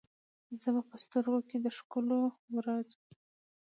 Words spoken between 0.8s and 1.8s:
په سترګو کې، د